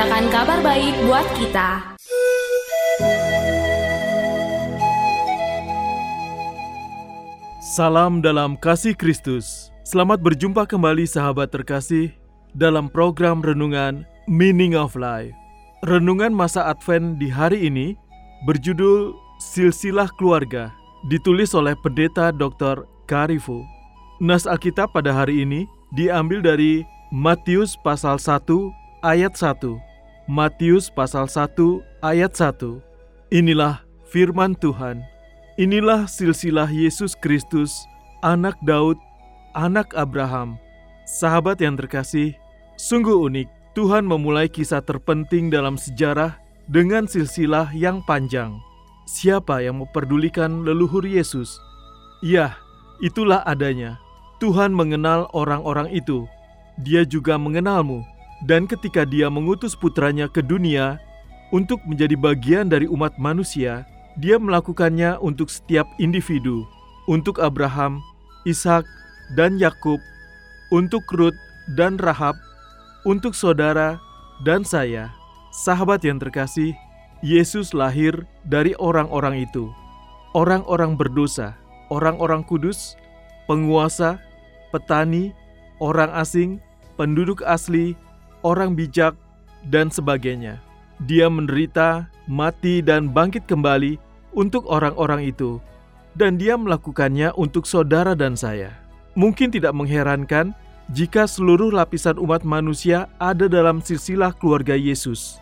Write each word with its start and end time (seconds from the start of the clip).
Memberitakan 0.00 0.32
kabar 0.32 0.58
baik 0.64 0.94
buat 1.04 1.26
kita 1.36 1.68
Salam 7.60 8.24
dalam 8.24 8.56
kasih 8.56 8.96
Kristus. 8.96 9.68
Selamat 9.84 10.24
berjumpa 10.24 10.64
kembali 10.64 11.04
sahabat 11.04 11.52
terkasih 11.52 12.16
dalam 12.56 12.88
program 12.88 13.44
renungan 13.44 14.08
Meaning 14.24 14.72
of 14.72 14.96
Life. 14.96 15.36
Renungan 15.84 16.32
masa 16.32 16.72
Advent 16.72 17.20
di 17.20 17.28
hari 17.28 17.68
ini 17.68 17.92
berjudul 18.48 19.12
Silsilah 19.36 20.08
Keluarga, 20.16 20.72
ditulis 21.12 21.52
oleh 21.52 21.76
Pendeta 21.84 22.32
Dr. 22.32 22.88
Karifu. 23.04 23.60
Nas 24.16 24.48
Alkitab 24.48 24.96
pada 24.96 25.12
hari 25.12 25.44
ini 25.44 25.68
diambil 25.92 26.40
dari 26.40 26.88
Matius 27.12 27.76
pasal 27.84 28.16
1 28.16 28.48
ayat 29.04 29.36
1. 29.36 29.89
Matius 30.30 30.94
pasal 30.94 31.26
1 31.26 31.58
ayat 32.06 32.30
1. 32.30 32.78
Inilah 33.34 33.82
firman 34.14 34.54
Tuhan. 34.54 35.02
Inilah 35.58 36.06
silsilah 36.06 36.70
Yesus 36.70 37.18
Kristus, 37.18 37.74
anak 38.22 38.54
Daud, 38.62 38.94
anak 39.58 39.90
Abraham. 39.98 40.54
Sahabat 41.02 41.58
yang 41.58 41.74
terkasih, 41.74 42.38
sungguh 42.78 43.26
unik 43.26 43.50
Tuhan 43.74 44.06
memulai 44.06 44.46
kisah 44.46 44.78
terpenting 44.86 45.50
dalam 45.50 45.74
sejarah 45.74 46.38
dengan 46.70 47.10
silsilah 47.10 47.74
yang 47.74 47.98
panjang. 48.06 48.54
Siapa 49.10 49.66
yang 49.66 49.82
memperdulikan 49.82 50.62
leluhur 50.62 51.10
Yesus? 51.10 51.58
Ya, 52.22 52.54
itulah 53.02 53.42
adanya. 53.50 53.98
Tuhan 54.38 54.78
mengenal 54.78 55.26
orang-orang 55.34 55.90
itu. 55.90 56.22
Dia 56.78 57.02
juga 57.02 57.34
mengenalmu. 57.34 58.19
Dan 58.48 58.64
ketika 58.64 59.04
dia 59.04 59.28
mengutus 59.28 59.76
putranya 59.76 60.24
ke 60.24 60.40
dunia 60.40 60.96
untuk 61.52 61.82
menjadi 61.84 62.16
bagian 62.16 62.66
dari 62.72 62.88
umat 62.88 63.20
manusia, 63.20 63.84
dia 64.16 64.40
melakukannya 64.40 65.20
untuk 65.20 65.52
setiap 65.52 65.84
individu, 66.00 66.64
untuk 67.04 67.38
Abraham, 67.38 68.00
Ishak, 68.48 68.88
dan 69.36 69.60
Yakub, 69.60 70.00
untuk 70.72 71.04
Rut 71.12 71.36
dan 71.76 72.00
Rahab, 72.00 72.34
untuk 73.04 73.36
saudara 73.36 74.00
dan 74.42 74.64
saya. 74.64 75.12
Sahabat 75.50 76.06
yang 76.06 76.16
terkasih, 76.22 76.72
Yesus 77.20 77.76
lahir 77.76 78.24
dari 78.48 78.72
orang-orang 78.80 79.44
itu. 79.44 79.68
Orang-orang 80.32 80.94
berdosa, 80.94 81.58
orang-orang 81.90 82.46
kudus, 82.46 82.94
penguasa, 83.50 84.22
petani, 84.70 85.34
orang 85.82 86.08
asing, 86.14 86.62
penduduk 86.94 87.42
asli, 87.42 87.98
orang 88.42 88.76
bijak, 88.76 89.16
dan 89.68 89.92
sebagainya. 89.92 90.56
Dia 91.04 91.28
menderita, 91.28 92.08
mati, 92.28 92.80
dan 92.80 93.12
bangkit 93.12 93.44
kembali 93.48 93.96
untuk 94.36 94.68
orang-orang 94.68 95.32
itu, 95.32 95.60
dan 96.16 96.36
dia 96.36 96.56
melakukannya 96.56 97.32
untuk 97.36 97.64
saudara 97.64 98.12
dan 98.16 98.36
saya. 98.36 98.72
Mungkin 99.16 99.52
tidak 99.52 99.74
mengherankan 99.76 100.54
jika 100.92 101.26
seluruh 101.26 101.70
lapisan 101.70 102.18
umat 102.18 102.42
manusia 102.42 103.06
ada 103.22 103.46
dalam 103.46 103.78
silsilah 103.84 104.34
keluarga 104.36 104.74
Yesus. 104.74 105.38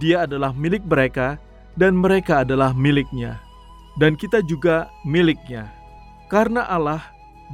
Dia 0.00 0.24
adalah 0.24 0.56
milik 0.56 0.84
mereka, 0.88 1.36
dan 1.76 1.96
mereka 1.96 2.44
adalah 2.44 2.76
miliknya, 2.76 3.40
dan 3.96 4.16
kita 4.16 4.44
juga 4.44 4.88
miliknya. 5.04 5.68
Karena 6.28 6.64
Allah, 6.68 7.00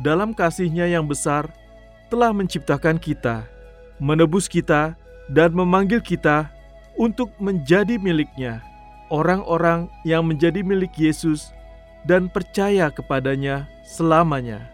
dalam 0.03 0.31
kasih-Nya 0.35 0.87
yang 0.91 1.07
besar, 1.07 1.51
telah 2.11 2.31
menciptakan 2.31 2.99
kita, 2.99 3.47
menebus 3.99 4.47
kita, 4.47 4.95
dan 5.29 5.53
memanggil 5.53 6.01
kita 6.01 6.49
untuk 6.97 7.31
menjadi 7.39 8.01
miliknya, 8.01 8.65
orang-orang 9.13 9.87
yang 10.03 10.25
menjadi 10.25 10.65
milik 10.65 10.91
Yesus 10.97 11.53
dan 12.09 12.33
percaya 12.33 12.89
kepadanya 12.89 13.69
selamanya. 13.85 14.65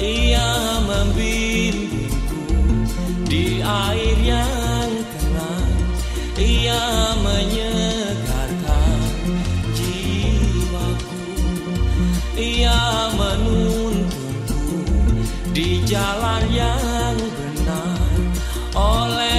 Ia 0.00 0.80
membimbingku 0.84 2.56
di 3.28 3.60
air 3.60 4.16
yang 4.24 4.90
tenang 5.12 5.76
ia 6.40 7.14
menyegarkan 7.20 8.98
jiwaku. 9.76 11.22
Ia 12.34 13.12
menuntunku 13.14 14.82
di 15.54 15.84
jalan 15.86 16.42
yang 16.50 17.16
benar. 17.38 18.02
Oleh 18.74 19.33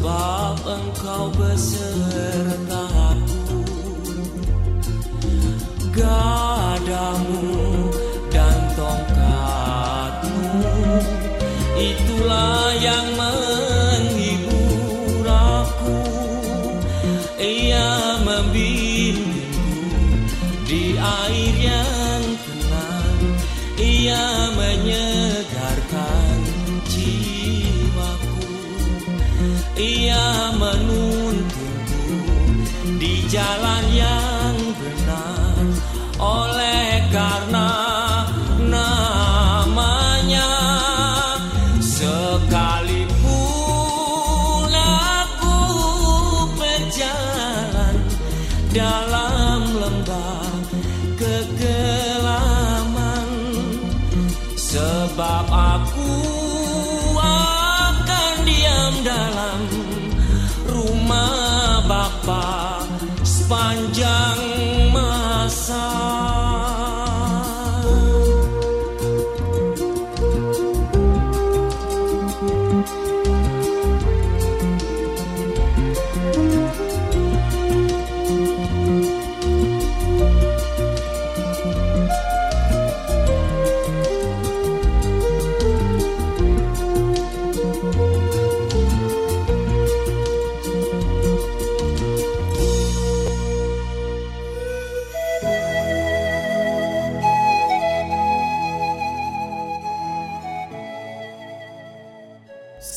Sebab 0.00 0.64
engkau 0.64 1.28
besertaku 1.36 2.88
Gadamu 5.92 7.59
dalam 48.70 49.09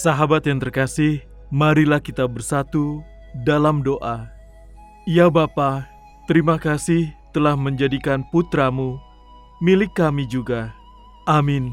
Sahabat 0.03 0.43
yang 0.43 0.59
terkasih, 0.59 1.23
marilah 1.47 2.03
kita 2.03 2.27
bersatu 2.27 2.99
dalam 3.47 3.79
doa. 3.79 4.27
Ya 5.07 5.31
Bapa, 5.31 5.87
terima 6.27 6.59
kasih 6.59 7.07
telah 7.31 7.55
menjadikan 7.55 8.19
putramu 8.27 8.99
milik 9.63 9.95
kami 9.95 10.27
juga. 10.27 10.75
Amin. 11.23 11.71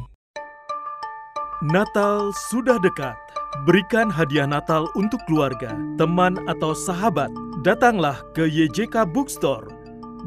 Natal 1.74 2.30
sudah 2.54 2.78
dekat. 2.78 3.18
Berikan 3.66 4.06
hadiah 4.06 4.46
Natal 4.46 4.86
untuk 4.94 5.18
keluarga, 5.26 5.74
teman, 5.98 6.38
atau 6.46 6.70
sahabat. 6.70 7.34
Datanglah 7.66 8.22
ke 8.30 8.46
YJK 8.46 9.10
Bookstore. 9.10 9.74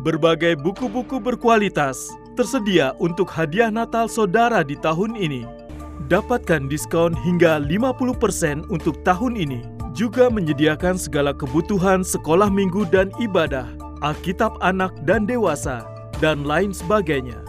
Berbagai 0.03 0.59
buku-buku 0.59 1.23
berkualitas 1.23 2.11
tersedia 2.35 2.91
untuk 2.99 3.31
hadiah 3.31 3.71
Natal 3.71 4.11
saudara 4.11 4.59
di 4.59 4.75
tahun 4.75 5.15
ini. 5.15 5.62
Dapatkan 6.13 6.69
diskon 6.69 7.17
hingga 7.25 7.57
50% 7.65 8.69
untuk 8.69 9.01
tahun 9.01 9.33
ini. 9.33 9.65
Juga 9.97 10.29
menyediakan 10.29 10.93
segala 10.93 11.33
kebutuhan 11.33 12.05
sekolah 12.05 12.53
minggu 12.53 12.85
dan 12.93 13.09
ibadah, 13.17 13.65
Alkitab 14.05 14.61
anak 14.61 14.93
dan 15.09 15.25
dewasa, 15.25 15.81
dan 16.21 16.45
lain 16.45 16.69
sebagainya. 16.69 17.41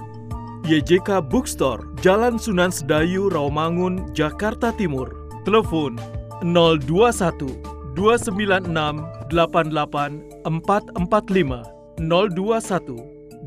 YJK 0.64 1.28
Bookstore, 1.28 1.84
Jalan 2.00 2.40
Sunan 2.40 2.72
Sedayu, 2.72 3.28
Rawamangun, 3.28 4.08
Jakarta 4.16 4.72
Timur. 4.72 5.12
Telepon 5.44 6.00
021 6.40 6.80
296 7.92 8.64
88 9.28 10.40
445 10.48 12.00
021 12.00 12.00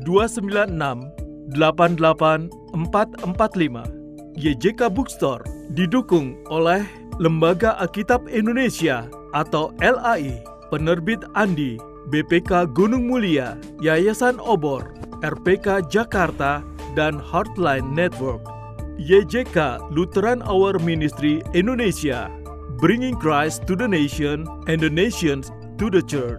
296 0.06 1.58
88 1.58 2.54
445 2.70 3.97
YJK 4.38 4.94
Bookstore 4.94 5.42
didukung 5.74 6.38
oleh 6.46 6.86
Lembaga 7.18 7.74
Alkitab 7.82 8.30
Indonesia 8.30 9.10
atau 9.34 9.74
LAI, 9.82 10.38
Penerbit 10.70 11.26
Andi, 11.34 11.74
BPK 12.14 12.70
Gunung 12.70 13.10
Mulia, 13.10 13.58
Yayasan 13.82 14.38
Obor, 14.38 14.94
RPK 15.26 15.90
Jakarta, 15.90 16.62
dan 16.94 17.18
Heartline 17.18 17.90
Network. 17.90 18.38
YJK 18.98 19.90
Lutheran 19.90 20.38
Hour 20.46 20.78
Ministry 20.82 21.42
Indonesia, 21.50 22.30
bringing 22.78 23.18
Christ 23.18 23.66
to 23.66 23.74
the 23.74 23.90
nation 23.90 24.46
and 24.70 24.78
the 24.78 24.90
nations 24.90 25.50
to 25.82 25.90
the 25.90 26.02
church. 26.02 26.38